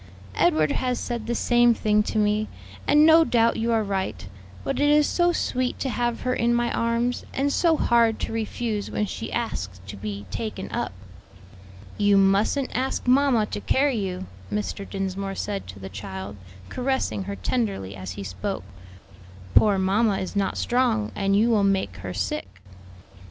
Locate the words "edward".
0.33-0.71